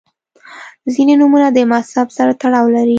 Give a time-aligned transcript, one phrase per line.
[0.93, 2.89] •ځینې نومونه د مذهب سره تړاو لري.